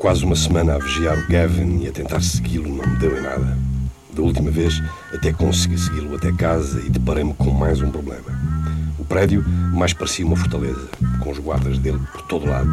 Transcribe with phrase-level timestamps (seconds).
[0.00, 3.20] Quase uma semana a vigiar o Gavin e a tentar segui-lo não me deu em
[3.20, 3.58] nada.
[4.14, 8.24] Da última vez, até consegui segui-lo até casa e deparei-me com mais um problema.
[8.98, 9.44] O prédio
[9.74, 10.88] mais parecia uma fortaleza,
[11.20, 12.70] com os guardas dele por todo lado.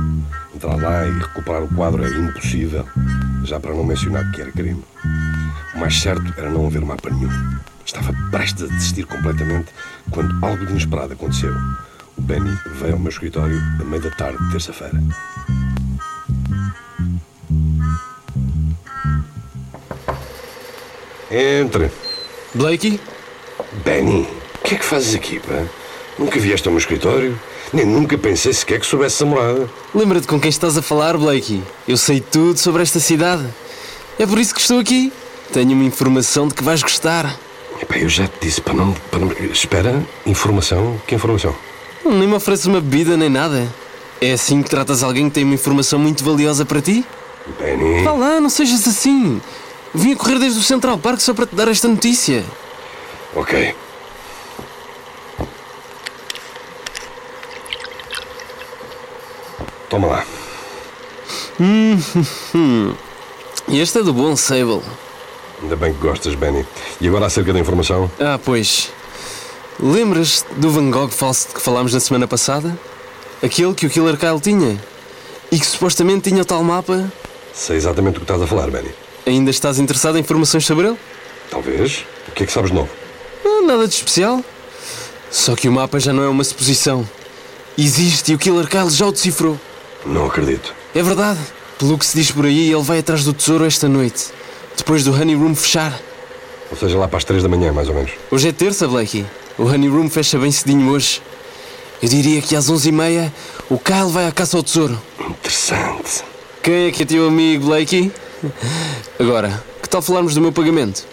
[0.56, 2.86] Entrar lá e recuperar o quadro era impossível,
[3.44, 4.82] já para não mencionar que era crime.
[5.76, 7.30] O mais certo era não haver mapa nenhum.
[7.86, 9.68] Estava prestes a desistir completamente
[10.12, 11.54] quando algo de inesperado aconteceu.
[12.18, 15.04] O Benny veio ao meu escritório a meio da tarde de terça-feira.
[21.32, 21.92] Entre.
[22.54, 23.00] Blakey?
[23.84, 25.64] Benny, o que é que fazes aqui, pá?
[26.18, 27.38] Nunca vieste ao meu escritório?
[27.74, 29.70] Nem nunca pensei sequer que soubesse a morada.
[29.94, 31.62] Lembra-te com quem estás a falar, Blakey?
[31.88, 33.46] Eu sei tudo sobre esta cidade.
[34.18, 35.12] É por isso que estou aqui.
[35.52, 37.38] Tenho uma informação de que vais gostar.
[37.82, 39.32] Epá, eu já te disse para não, para não...
[39.52, 41.00] Espera, informação?
[41.06, 41.56] Que informação?
[42.06, 43.68] Nem me ofereces uma bebida nem nada.
[44.20, 47.06] É assim que tratas alguém que tem uma informação muito valiosa para ti?
[47.60, 48.04] Benny...
[48.04, 49.42] Vá lá, não sejas assim.
[49.98, 52.46] Vim a correr desde o Central Park só para te dar esta notícia.
[53.36, 53.76] Ok.
[59.90, 60.26] Toma lá.
[63.70, 64.82] E este é do bom Sable.
[65.62, 66.66] Ainda bem que gostas, Benny.
[67.02, 68.10] E agora acerca da informação?
[68.18, 68.90] Ah, pois.
[69.78, 72.80] Lembras do Van Gogh falso de que falámos na semana passada?
[73.44, 74.82] Aquele que o Killer Kyle tinha.
[75.52, 77.12] E que supostamente tinha o tal mapa.
[77.54, 78.90] Sei exatamente o que estás a falar, Benny.
[79.28, 80.98] Ainda estás interessado em informações sobre ele?
[81.52, 82.06] Talvez.
[82.30, 82.90] O que é que sabes de novo?
[83.46, 84.42] Ah, nada de especial.
[85.30, 87.08] Só que o mapa já não é uma suposição.
[87.78, 89.60] Existe e o Killer Kyle já o decifrou.
[90.06, 90.74] Não acredito.
[90.96, 91.40] É verdade.
[91.78, 94.28] Pelo que se diz por aí, ele vai atrás do tesouro esta noite.
[94.78, 96.00] Depois do Honey Room fechar.
[96.72, 98.12] Ou seja, lá para as três da manhã, mais ou menos.
[98.32, 99.26] Hoje é terça, Blakey.
[99.58, 101.22] O Honey Room fecha bem cedinho hoje.
[102.02, 103.34] Eu diria que às onze e meia
[103.70, 104.98] o Kyle vai à caça ao tesouro.
[105.20, 106.24] Interessante.
[106.64, 108.10] Quem é que é teu amigo, Blakey?
[109.20, 111.06] Agora, que tal falarmos do meu pagamento?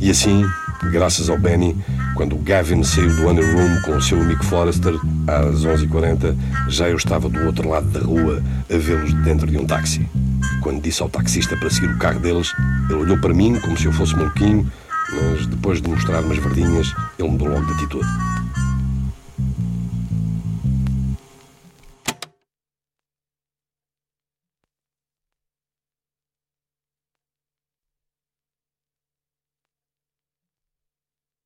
[0.00, 0.44] E assim,
[0.90, 1.76] graças ao Benny,
[2.14, 4.94] quando Gavin saiu do Under Room com o seu amigo Forrester,
[5.26, 6.36] às 11h40,
[6.68, 10.08] já eu estava do outro lado da rua a vê-los dentro de um táxi.
[10.62, 12.52] Quando disse ao taxista para seguir o carro deles,
[12.88, 14.70] ele olhou para mim como se eu fosse maluquinho,
[15.10, 18.06] mas depois de mostrar umas verdinhas, ele mudou logo de atitude.